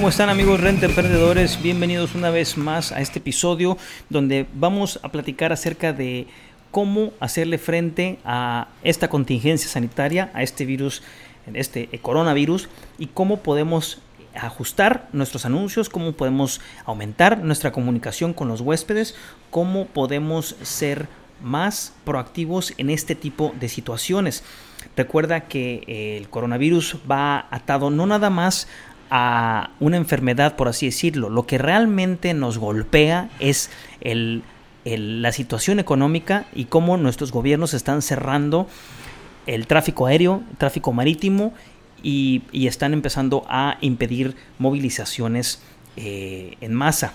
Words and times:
¿Cómo 0.00 0.08
están 0.08 0.30
amigos 0.30 0.58
Renta 0.60 0.86
Emprendedores? 0.86 1.60
Bienvenidos 1.62 2.14
una 2.14 2.30
vez 2.30 2.56
más 2.56 2.90
a 2.90 3.02
este 3.02 3.18
episodio 3.18 3.76
donde 4.08 4.46
vamos 4.54 4.98
a 5.02 5.10
platicar 5.10 5.52
acerca 5.52 5.92
de 5.92 6.26
cómo 6.70 7.12
hacerle 7.20 7.58
frente 7.58 8.18
a 8.24 8.68
esta 8.82 9.10
contingencia 9.10 9.68
sanitaria, 9.68 10.30
a 10.32 10.42
este 10.42 10.64
virus, 10.64 11.02
este 11.52 11.86
coronavirus 12.00 12.70
y 12.98 13.08
cómo 13.08 13.40
podemos 13.40 13.98
ajustar 14.34 15.06
nuestros 15.12 15.44
anuncios, 15.44 15.90
cómo 15.90 16.12
podemos 16.12 16.62
aumentar 16.86 17.44
nuestra 17.44 17.70
comunicación 17.70 18.32
con 18.32 18.48
los 18.48 18.62
huéspedes, 18.62 19.14
cómo 19.50 19.84
podemos 19.84 20.56
ser 20.62 21.08
más 21.42 21.92
proactivos 22.04 22.72
en 22.78 22.88
este 22.88 23.14
tipo 23.14 23.52
de 23.60 23.68
situaciones. 23.68 24.44
Recuerda 24.96 25.40
que 25.42 25.82
eh, 25.86 26.16
el 26.16 26.28
coronavirus 26.28 26.96
va 27.10 27.46
atado 27.50 27.90
no 27.90 28.06
nada 28.06 28.30
más 28.30 28.66
a 29.10 29.70
una 29.80 29.96
enfermedad, 29.96 30.56
por 30.56 30.68
así 30.68 30.86
decirlo. 30.86 31.28
Lo 31.30 31.46
que 31.46 31.58
realmente 31.58 32.32
nos 32.34 32.58
golpea 32.58 33.30
es 33.40 33.70
la 34.84 35.32
situación 35.32 35.80
económica 35.80 36.46
y 36.54 36.66
cómo 36.66 36.96
nuestros 36.96 37.32
gobiernos 37.32 37.74
están 37.74 38.02
cerrando 38.02 38.68
el 39.46 39.66
tráfico 39.66 40.06
aéreo, 40.06 40.42
el 40.50 40.56
tráfico 40.56 40.92
marítimo 40.92 41.52
y, 42.02 42.42
y 42.52 42.66
están 42.66 42.92
empezando 42.92 43.44
a 43.48 43.78
impedir 43.80 44.36
movilizaciones 44.58 45.60
eh, 45.96 46.56
en 46.60 46.72
masa. 46.72 47.12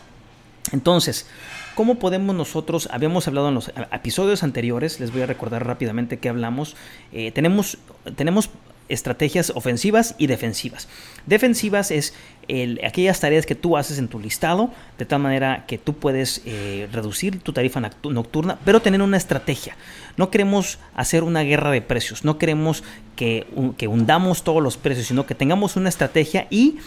Entonces, 0.72 1.27
¿cómo 1.75 1.95
podemos 1.95 2.36
nosotros, 2.36 2.89
habíamos 2.92 3.27
hablado 3.27 3.50
en 3.50 3.55
los 3.55 3.72
episodios 3.92 4.44
anteriores, 4.44 5.00
les 5.00 5.11
voy 5.11 5.22
a 5.22 5.25
recordar 5.25 5.66
rápidamente 5.66 6.20
que 6.20 6.27
hablamos, 6.27 6.75
eh, 7.14 7.31
tenemos, 7.31 7.77
tenemos 8.16 8.50
estrategias 8.89 9.52
ofensivas 9.55 10.16
y 10.17 10.28
defensivas. 10.28 10.88
Defensivas 11.25 11.89
es 11.91 12.14
el- 12.47 12.80
aquellas 12.86 13.19
tareas 13.19 13.45
que 13.45 13.55
tú 13.55 13.77
haces 13.77 13.97
en 13.97 14.08
tu 14.08 14.19
listado, 14.19 14.69
de 15.00 15.05
tal 15.05 15.19
manera 15.22 15.66
que 15.67 15.77
tú 15.77 15.94
puedes 15.94 16.42
eh, 16.45 16.88
reducir 16.92 17.39
tu 17.39 17.52
tarifa 17.53 17.80
noctu- 17.80 18.11
nocturna, 18.14 18.59
pero 18.64 18.81
tener 18.81 19.02
una 19.02 19.17
estrategia. 19.17 19.75
No 20.17 20.30
queremos 20.30 20.77
hacer 20.95 21.23
una 21.23 21.42
guerra 21.42 21.72
de 21.72 21.81
precios, 21.81 22.23
no 22.23 22.38
queremos 22.38 22.83
que 23.16 23.47
hundamos 23.88 24.44
todos 24.44 24.61
los 24.61 24.77
precios, 24.77 25.08
sino 25.08 25.25
que 25.25 25.33
tengamos 25.36 25.75
una 25.75 25.89
estrategia 25.89 26.47
y 26.49 26.77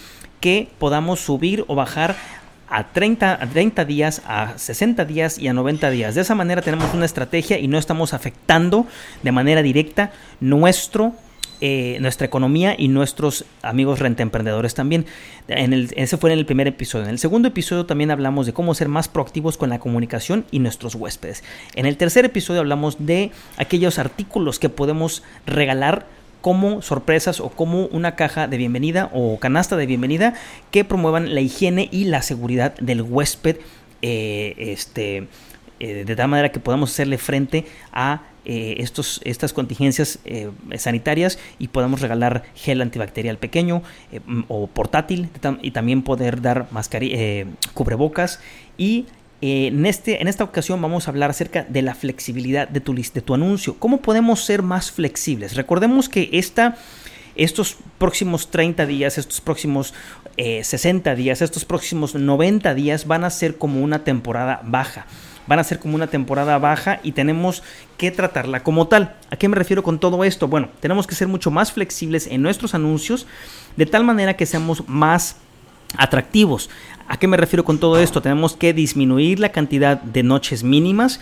que 0.40 0.68
podamos 0.78 1.20
subir 1.20 1.64
o 1.66 1.74
bajar 1.74 2.14
a 2.70 2.92
30, 2.92 3.32
a 3.42 3.46
30 3.48 3.84
días, 3.86 4.22
a 4.26 4.56
60 4.58 5.04
días 5.06 5.38
y 5.38 5.48
a 5.48 5.54
90 5.54 5.90
días. 5.90 6.14
De 6.14 6.20
esa 6.20 6.34
manera 6.34 6.60
tenemos 6.62 6.92
una 6.94 7.06
estrategia 7.06 7.58
y 7.58 7.66
no 7.66 7.78
estamos 7.78 8.12
afectando 8.12 8.86
de 9.22 9.32
manera 9.32 9.62
directa 9.62 10.12
nuestro, 10.40 11.14
eh, 11.60 11.98
nuestra 12.00 12.26
economía 12.26 12.74
y 12.78 12.88
nuestros 12.88 13.44
amigos 13.62 13.98
renta 13.98 14.22
emprendedores 14.22 14.74
también. 14.74 15.06
En 15.48 15.72
el, 15.72 15.92
ese 15.96 16.16
fue 16.16 16.32
en 16.32 16.38
el 16.38 16.46
primer 16.46 16.66
episodio. 16.66 17.04
En 17.04 17.10
el 17.10 17.18
segundo 17.18 17.48
episodio 17.48 17.86
también 17.86 18.10
hablamos 18.10 18.46
de 18.46 18.52
cómo 18.52 18.74
ser 18.74 18.88
más 18.88 19.08
proactivos 19.08 19.56
con 19.56 19.70
la 19.70 19.78
comunicación 19.78 20.44
y 20.50 20.60
nuestros 20.60 20.94
huéspedes. 20.94 21.42
En 21.74 21.86
el 21.86 21.96
tercer 21.96 22.24
episodio 22.24 22.60
hablamos 22.60 23.04
de 23.04 23.32
aquellos 23.56 23.98
artículos 23.98 24.58
que 24.58 24.68
podemos 24.68 25.22
regalar 25.46 26.06
como 26.40 26.82
sorpresas 26.82 27.40
o 27.40 27.48
como 27.48 27.86
una 27.86 28.14
caja 28.14 28.46
de 28.46 28.56
bienvenida 28.56 29.10
o 29.12 29.38
canasta 29.40 29.76
de 29.76 29.86
bienvenida 29.86 30.34
que 30.70 30.84
promuevan 30.84 31.34
la 31.34 31.40
higiene 31.40 31.88
y 31.90 32.04
la 32.04 32.22
seguridad 32.22 32.74
del 32.76 33.02
huésped 33.02 33.56
eh, 34.02 34.54
este, 34.58 35.26
eh, 35.80 36.04
de 36.04 36.16
tal 36.16 36.28
manera 36.28 36.52
que 36.52 36.60
podamos 36.60 36.92
hacerle 36.92 37.18
frente 37.18 37.66
a 37.92 38.22
eh, 38.44 38.76
estas 38.78 39.52
contingencias 39.52 40.20
eh, 40.24 40.50
sanitarias 40.76 41.38
y 41.58 41.68
podamos 41.68 42.00
regalar 42.00 42.44
gel 42.54 42.80
antibacterial 42.80 43.38
pequeño 43.38 43.82
eh, 44.12 44.20
o 44.48 44.66
portátil 44.66 45.28
y 45.62 45.70
también 45.70 46.02
poder 46.02 46.40
dar 46.40 46.68
cubrebocas 47.74 48.40
y 48.76 49.06
en, 49.40 49.86
este, 49.86 50.20
en 50.20 50.26
esta 50.26 50.42
ocasión 50.44 50.82
vamos 50.82 51.06
a 51.06 51.10
hablar 51.10 51.30
acerca 51.30 51.64
de 51.64 51.82
la 51.82 51.94
flexibilidad 51.94 52.68
de 52.68 52.80
tu, 52.80 52.94
de 52.94 53.20
tu 53.20 53.34
anuncio. 53.34 53.78
¿Cómo 53.78 54.00
podemos 54.00 54.44
ser 54.44 54.62
más 54.62 54.90
flexibles? 54.90 55.54
Recordemos 55.54 56.08
que 56.08 56.28
esta, 56.32 56.76
estos 57.36 57.76
próximos 57.98 58.50
30 58.50 58.86
días, 58.86 59.16
estos 59.16 59.40
próximos 59.40 59.94
eh, 60.36 60.62
60 60.62 61.16
días, 61.16 61.42
estos 61.42 61.64
próximos 61.64 62.14
90 62.14 62.74
días 62.74 63.06
van 63.06 63.24
a 63.24 63.30
ser 63.30 63.58
como 63.58 63.82
una 63.82 64.04
temporada 64.04 64.60
baja. 64.64 65.06
Van 65.48 65.58
a 65.58 65.64
ser 65.64 65.78
como 65.78 65.94
una 65.94 66.06
temporada 66.06 66.58
baja 66.58 67.00
y 67.02 67.12
tenemos 67.12 67.62
que 67.96 68.10
tratarla 68.10 68.62
como 68.62 68.86
tal. 68.86 69.16
¿A 69.30 69.36
qué 69.36 69.48
me 69.48 69.56
refiero 69.56 69.82
con 69.82 69.98
todo 69.98 70.22
esto? 70.22 70.46
Bueno, 70.46 70.68
tenemos 70.80 71.06
que 71.06 71.14
ser 71.14 71.26
mucho 71.26 71.50
más 71.50 71.72
flexibles 71.72 72.26
en 72.26 72.42
nuestros 72.42 72.74
anuncios 72.74 73.26
de 73.76 73.86
tal 73.86 74.04
manera 74.04 74.36
que 74.36 74.46
seamos 74.46 74.86
más 74.88 75.36
atractivos. 75.96 76.68
¿A 77.08 77.18
qué 77.18 77.26
me 77.26 77.38
refiero 77.38 77.64
con 77.64 77.78
todo 77.78 77.98
esto? 77.98 78.20
Tenemos 78.20 78.54
que 78.54 78.74
disminuir 78.74 79.40
la 79.40 79.48
cantidad 79.50 80.00
de 80.00 80.22
noches 80.22 80.62
mínimas. 80.62 81.20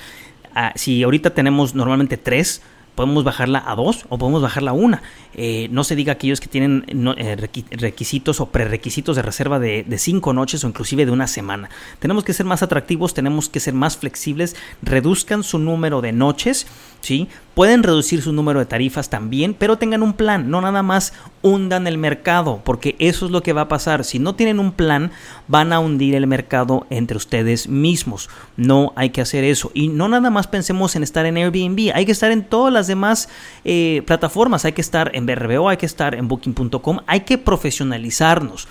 Ah, 0.54 0.72
si 0.74 1.02
ahorita 1.02 1.30
tenemos 1.30 1.74
normalmente 1.74 2.16
tres, 2.16 2.62
podemos 2.96 3.22
bajarla 3.22 3.62
a 3.64 3.76
dos 3.76 4.06
o 4.08 4.18
podemos 4.18 4.42
bajarla 4.42 4.72
a 4.72 4.74
una. 4.74 5.02
Eh, 5.34 5.68
no 5.70 5.84
se 5.84 5.94
diga 5.94 6.14
aquellos 6.14 6.40
que 6.40 6.48
tienen 6.48 6.84
eh, 6.88 7.36
requi- 7.36 7.66
requisitos 7.70 8.40
o 8.40 8.46
prerequisitos 8.46 9.14
de 9.14 9.22
reserva 9.22 9.58
de, 9.60 9.84
de 9.84 9.98
cinco 9.98 10.32
noches 10.32 10.64
o 10.64 10.66
inclusive 10.68 11.06
de 11.06 11.12
una 11.12 11.28
semana. 11.28 11.68
Tenemos 12.00 12.24
que 12.24 12.32
ser 12.32 12.46
más 12.46 12.62
atractivos, 12.62 13.14
tenemos 13.14 13.48
que 13.48 13.60
ser 13.60 13.74
más 13.74 13.96
flexibles, 13.96 14.56
reduzcan 14.82 15.44
su 15.44 15.58
número 15.58 16.00
de 16.00 16.12
noches, 16.12 16.66
¿sí? 17.00 17.28
Pueden 17.54 17.82
reducir 17.82 18.20
su 18.20 18.32
número 18.32 18.58
de 18.58 18.66
tarifas 18.66 19.08
también, 19.08 19.54
pero 19.54 19.78
tengan 19.78 20.02
un 20.02 20.12
plan, 20.12 20.50
no 20.50 20.60
nada 20.60 20.82
más 20.82 21.14
hundan 21.40 21.86
el 21.86 21.96
mercado, 21.96 22.60
porque 22.64 22.96
eso 22.98 23.24
es 23.24 23.32
lo 23.32 23.42
que 23.42 23.54
va 23.54 23.62
a 23.62 23.68
pasar. 23.68 24.04
Si 24.04 24.18
no 24.18 24.34
tienen 24.34 24.58
un 24.60 24.72
plan, 24.72 25.10
van 25.48 25.72
a 25.72 25.80
hundir 25.80 26.14
el 26.16 26.26
mercado 26.26 26.86
entre 26.90 27.16
ustedes 27.16 27.66
mismos. 27.68 28.28
No 28.58 28.92
hay 28.94 29.08
que 29.10 29.22
hacer 29.22 29.44
eso. 29.44 29.70
Y 29.72 29.88
no 29.88 30.08
nada 30.08 30.28
más 30.28 30.48
pensemos 30.48 30.96
en 30.96 31.02
estar 31.02 31.24
en 31.24 31.38
Airbnb, 31.38 31.92
hay 31.94 32.04
que 32.04 32.12
estar 32.12 32.30
en 32.30 32.44
todas 32.44 32.72
las 32.72 32.85
demás 32.86 33.28
eh, 33.64 34.02
plataformas, 34.06 34.64
hay 34.64 34.72
que 34.72 34.80
estar 34.80 35.10
en 35.14 35.26
BRBO, 35.26 35.68
hay 35.68 35.76
que 35.76 35.86
estar 35.86 36.14
en 36.14 36.28
Booking.com, 36.28 37.00
hay 37.06 37.20
que 37.20 37.38
profesionalizarnos. 37.38 38.68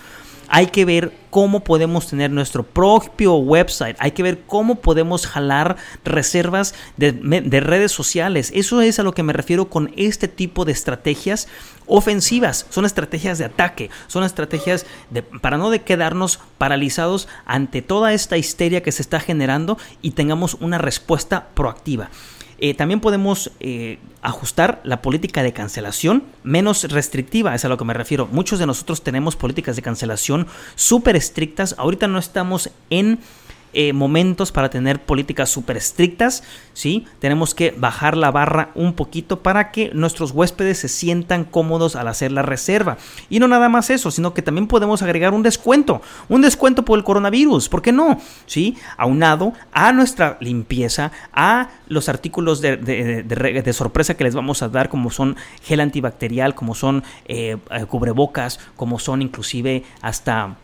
Hay 0.48 0.68
que 0.68 0.86
ver 0.86 1.12
cómo 1.30 1.62
podemos 1.64 2.08
tener 2.08 2.32
nuestro 2.32 2.64
propio 2.64 3.36
website. 3.36 3.98
Hay 4.00 4.12
que 4.12 4.24
ver 4.24 4.42
cómo 4.46 4.76
podemos 4.76 5.28
jalar 5.28 5.76
reservas 6.04 6.76
de, 6.98 7.12
redes 7.62 7.92
sociales. 7.92 8.52
Eso 8.54 8.82
es 8.82 9.00
a 9.00 9.04
lo 9.04 9.14
que 9.14 9.24
me 9.24 9.34
refiero 9.34 9.70
con 9.70 9.92
este 9.98 10.28
tipo 10.28 10.66
de 10.66 10.72
estrategias 10.72 11.48
ofensivas. 11.88 12.68
Son 12.70 12.86
estrategias 12.86 13.38
de 13.38 13.46
ataque. 13.46 13.90
Son 14.08 14.24
estrategias 14.24 14.86
para 15.42 15.58
no 15.58 15.70
de 15.70 15.82
quedarnos 15.82 16.40
paralizados 16.58 17.28
ante 17.46 17.82
toda 17.82 18.14
esta 18.14 18.38
histeria 18.38 18.84
que 18.84 18.92
se 18.92 19.02
está 19.02 19.20
generando 19.20 19.78
y 20.02 20.12
tengamos 20.12 20.56
una 20.56 20.78
respuesta 20.78 21.48
proactiva. 21.54 22.10
Eh, 22.58 22.74
también 22.74 23.00
podemos 23.00 23.52
eh, 23.60 24.00
ajustar 24.22 24.82
la 24.84 25.02
política 25.02 25.44
de 25.44 25.54
cancelación 25.54 26.24
menos 26.44 26.84
restrictiva, 26.86 27.54
es 27.54 27.66
a 27.66 27.70
lo 27.70 27.78
que 27.78 27.86
me 27.86 27.94
refiero. 27.94 28.28
Muchos 28.32 28.60
de 28.60 28.66
nosotros 28.66 29.04
tenemos 29.04 29.36
políticas 29.36 29.76
de 29.76 29.82
cancelación 29.82 30.48
súper 30.76 31.16
estrictas. 31.16 31.76
Ahorita 31.78 32.08
no 32.08 32.18
estamos 32.18 32.72
en 32.90 33.20
eh, 33.76 33.94
momentos 33.94 34.52
para 34.52 34.70
tener 34.70 35.04
políticas 35.04 35.50
súper 35.50 35.78
estrictas, 35.78 36.44
¿sí? 36.74 37.06
Tenemos 37.20 37.54
que 37.54 37.72
bajar 37.78 38.16
la 38.18 38.32
barra 38.32 38.70
un 38.74 38.94
poquito 38.94 39.42
para 39.42 39.70
que 39.72 39.92
nuestros 39.94 40.32
huéspedes 40.32 40.80
se 40.80 40.88
sientan 40.88 41.44
cómodos 41.44 41.96
al 41.96 42.08
hacer 42.08 42.32
la 42.32 42.42
reserva. 42.42 42.98
Y 43.30 43.40
no 43.40 43.48
nada 43.48 43.70
más 43.70 43.90
eso, 43.90 44.10
sino 44.12 44.34
que 44.34 44.42
también 44.42 44.68
podemos 44.68 45.02
agregar 45.02 45.34
un 45.34 45.44
descuento, 45.44 46.02
un 46.30 46.42
descuento 46.42 46.84
por 46.86 46.98
el 46.98 47.04
coronavirus, 47.04 47.70
¿por 47.70 47.82
qué 47.82 47.92
no? 47.92 48.20
¿Sí? 48.46 48.78
Aunado 48.98 49.54
a 49.74 49.92
nuestra 49.92 50.38
limpieza, 50.40 51.12
a 51.34 51.70
los 51.88 52.08
artículos 52.10 52.62
de, 52.62 52.78
de- 52.78 53.24
de 53.24 53.36
re- 53.36 53.62
de 53.62 53.74
sorpresa 53.74 54.16
que 54.16 54.24
les 54.24 54.36
vamos 54.36 54.64
a 54.64 54.70
dar, 54.70 54.88
como 54.90 55.12
son 55.12 55.36
gel 55.64 55.82
antibacterial, 55.82 56.56
como 56.56 56.76
son 56.76 57.04
eh, 57.28 57.58
eh, 57.72 57.86
cubrebocas, 57.86 58.60
como 58.78 59.00
son 59.00 59.22
inclusive 59.22 59.84
hasta 60.02 60.56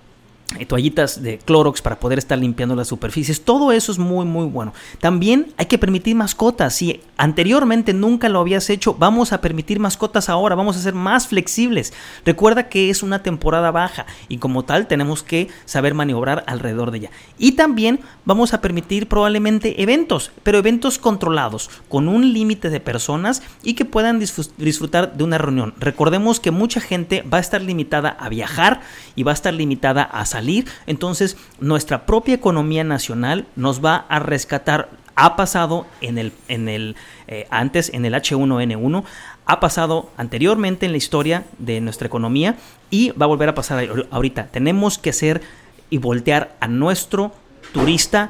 toallitas 0.67 1.23
de 1.23 1.37
Clorox 1.39 1.81
para 1.81 1.99
poder 1.99 2.19
estar 2.19 2.37
limpiando 2.37 2.75
las 2.75 2.89
superficies. 2.89 3.41
Todo 3.43 3.71
eso 3.71 3.91
es 3.91 3.97
muy, 3.97 4.25
muy 4.25 4.45
bueno. 4.45 4.73
También 4.99 5.53
hay 5.57 5.65
que 5.65 5.77
permitir 5.77 6.15
mascotas. 6.15 6.75
Si 6.75 7.01
anteriormente 7.17 7.93
nunca 7.93 8.29
lo 8.29 8.39
habías 8.39 8.69
hecho, 8.69 8.93
vamos 8.93 9.33
a 9.33 9.41
permitir 9.41 9.79
mascotas 9.79 10.29
ahora. 10.29 10.55
Vamos 10.55 10.77
a 10.77 10.81
ser 10.81 10.93
más 10.93 11.27
flexibles. 11.27 11.93
Recuerda 12.25 12.67
que 12.69 12.89
es 12.89 13.01
una 13.01 13.23
temporada 13.23 13.71
baja 13.71 14.05
y 14.27 14.37
como 14.37 14.65
tal 14.65 14.87
tenemos 14.87 15.23
que 15.23 15.47
saber 15.65 15.93
maniobrar 15.93 16.43
alrededor 16.47 16.91
de 16.91 16.97
ella. 16.97 17.11
Y 17.37 17.53
también 17.53 18.01
vamos 18.25 18.53
a 18.53 18.61
permitir 18.61 19.07
probablemente 19.07 19.81
eventos, 19.81 20.31
pero 20.43 20.57
eventos 20.57 20.99
controlados, 20.99 21.69
con 21.87 22.07
un 22.07 22.33
límite 22.33 22.69
de 22.69 22.79
personas 22.79 23.41
y 23.63 23.73
que 23.75 23.85
puedan 23.85 24.19
disfrutar 24.19 25.13
de 25.13 25.23
una 25.23 25.37
reunión. 25.37 25.73
Recordemos 25.79 26.39
que 26.39 26.51
mucha 26.51 26.81
gente 26.81 27.21
va 27.21 27.37
a 27.37 27.41
estar 27.41 27.61
limitada 27.61 28.09
a 28.09 28.27
viajar 28.29 28.81
y 29.15 29.23
va 29.23 29.31
a 29.31 29.33
estar 29.33 29.53
limitada 29.53 30.03
a 30.03 30.25
salir 30.25 30.40
entonces 30.87 31.37
nuestra 31.59 32.05
propia 32.05 32.35
economía 32.35 32.83
nacional 32.83 33.45
nos 33.55 33.83
va 33.83 34.05
a 34.09 34.19
rescatar. 34.19 34.89
Ha 35.15 35.35
pasado 35.35 35.85
en 35.99 36.17
el, 36.17 36.31
en 36.47 36.69
el 36.69 36.95
eh, 37.27 37.45
antes 37.49 37.91
en 37.93 38.05
el 38.05 38.13
H1N1, 38.13 39.03
ha 39.45 39.59
pasado 39.59 40.09
anteriormente 40.17 40.85
en 40.85 40.93
la 40.93 40.97
historia 40.97 41.45
de 41.57 41.81
nuestra 41.81 42.07
economía 42.07 42.55
y 42.89 43.11
va 43.11 43.25
a 43.25 43.27
volver 43.27 43.49
a 43.49 43.55
pasar 43.55 43.87
ahorita. 44.09 44.47
Tenemos 44.47 44.97
que 44.97 45.09
hacer 45.09 45.41
y 45.89 45.97
voltear 45.97 46.55
a 46.59 46.67
nuestro 46.67 47.33
turista 47.73 48.29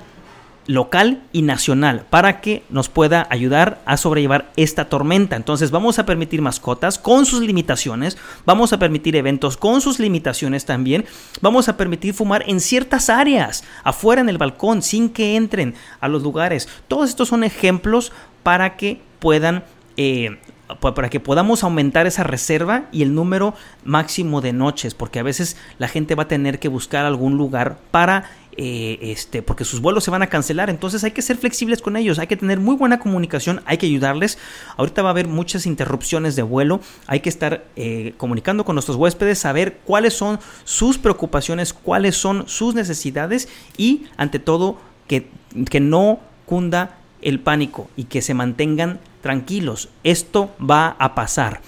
local 0.74 1.24
y 1.32 1.42
nacional 1.42 2.06
para 2.10 2.42
que 2.42 2.64
nos 2.70 2.90
pueda 2.90 3.28
ayudar 3.30 3.82
a 3.86 3.98
sobrellevar 3.98 4.52
esta 4.56 4.86
tormenta. 4.90 5.36
Entonces 5.36 5.72
vamos 5.72 6.00
a 6.00 6.06
permitir 6.06 6.42
mascotas 6.42 6.98
con 6.98 7.26
sus 7.26 7.42
limitaciones, 7.42 8.18
vamos 8.46 8.74
a 8.74 8.80
permitir 8.80 9.16
eventos 9.16 9.58
con 9.58 9.82
sus 9.82 10.00
limitaciones 10.00 10.66
también, 10.66 11.06
vamos 11.42 11.70
a 11.70 11.78
permitir 11.78 12.14
fumar 12.14 12.44
en 12.48 12.60
ciertas 12.60 13.10
áreas, 13.10 13.64
afuera 13.84 14.22
en 14.22 14.30
el 14.30 14.38
balcón, 14.38 14.82
sin 14.82 15.10
que 15.10 15.36
entren 15.36 15.76
a 16.00 16.08
los 16.08 16.24
lugares. 16.24 16.68
Todos 16.88 17.10
estos 17.10 17.30
son 17.30 17.44
ejemplos 17.44 18.12
para 18.44 18.76
que 18.78 19.02
puedan... 19.20 19.64
Eh, 19.98 20.38
para 20.80 21.10
que 21.10 21.20
podamos 21.20 21.64
aumentar 21.64 22.08
esa 22.08 22.24
reserva 22.24 22.86
y 22.92 23.02
el 23.02 23.14
número 23.14 23.54
máximo 23.84 24.42
de 24.42 24.54
noches, 24.54 24.94
porque 24.94 25.20
a 25.20 25.24
veces 25.24 25.58
la 25.78 25.88
gente 25.88 26.16
va 26.16 26.24
a 26.24 26.28
tener 26.28 26.60
que 26.60 26.68
buscar 26.68 27.06
algún 27.06 27.38
lugar 27.38 27.78
para 27.92 28.30
eh, 28.58 29.00
este, 29.02 29.42
porque 29.42 29.64
sus 29.64 29.80
vuelos 29.80 30.04
se 30.04 30.12
van 30.12 30.22
a 30.22 30.28
cancelar. 30.28 30.70
Entonces 30.70 31.04
hay 31.04 31.12
que 31.12 31.22
ser 31.22 31.38
flexibles 31.38 31.82
con 31.82 31.96
ellos, 31.96 32.20
hay 32.20 32.28
que 32.28 32.36
tener 32.36 32.60
muy 32.60 32.76
buena 32.76 33.00
comunicación, 33.00 33.62
hay 33.66 33.78
que 33.78 33.86
ayudarles. 33.86 34.38
Ahorita 34.78 35.02
va 35.02 35.10
a 35.10 35.12
haber 35.12 35.28
muchas 35.28 35.66
interrupciones 35.66 36.36
de 36.36 36.44
vuelo, 36.44 36.82
hay 37.08 37.22
que 37.22 37.30
estar 37.30 37.66
eh, 37.76 38.14
comunicando 38.18 38.66
con 38.66 38.76
nuestros 38.76 38.98
huéspedes, 38.98 39.40
saber 39.40 39.80
cuáles 39.86 40.14
son 40.14 40.40
sus 40.64 40.98
preocupaciones, 40.98 41.74
cuáles 41.74 42.16
son 42.16 42.48
sus 42.48 42.76
necesidades 42.76 43.48
y 43.78 44.06
ante 44.18 44.40
todo 44.40 44.78
que, 45.08 45.30
que 45.70 45.80
no 45.80 46.20
cunda 46.46 46.98
el 47.22 47.40
pánico 47.40 47.90
y 47.96 48.06
que 48.06 48.22
se 48.22 48.34
mantengan 48.34 49.00
tranquilos. 49.22 49.90
Esto 50.04 50.52
va 50.60 50.96
a 51.00 51.16
pasar. 51.16 51.62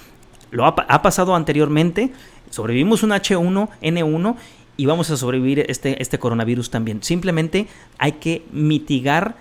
Lo 0.52 0.66
ha, 0.66 1.02
pasado 1.02 1.36
anteriormente. 1.36 2.12
Sobrevivimos 2.50 3.04
un 3.04 3.12
H1N1 3.12 4.36
y 4.78 4.86
vamos 4.86 5.10
a 5.10 5.18
sobrevivir 5.18 5.66
este, 5.68 6.02
este 6.02 6.20
coronavirus 6.20 6.70
también. 6.70 7.02
Simplemente 7.04 7.68
hay 7.98 8.14
que 8.14 8.46
mitigar 8.52 9.36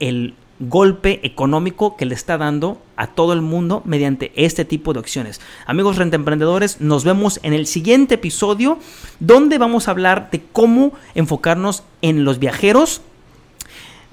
el 0.00 0.34
golpe 0.60 1.20
económico 1.24 1.96
que 1.96 2.06
le 2.06 2.14
está 2.14 2.38
dando 2.38 2.80
a 2.96 3.08
todo 3.08 3.32
el 3.32 3.42
mundo 3.42 3.82
mediante 3.84 4.32
este 4.36 4.64
tipo 4.64 4.92
de 4.92 5.00
acciones. 5.00 5.40
Amigos 5.66 5.96
renta 5.96 6.16
emprendedores, 6.16 6.80
nos 6.80 7.04
vemos 7.04 7.40
en 7.42 7.52
el 7.52 7.66
siguiente 7.66 8.14
episodio 8.14 8.78
donde 9.20 9.58
vamos 9.58 9.88
a 9.88 9.90
hablar 9.90 10.30
de 10.30 10.42
cómo 10.52 10.92
enfocarnos 11.14 11.82
en 12.02 12.24
los 12.24 12.38
viajeros 12.38 13.02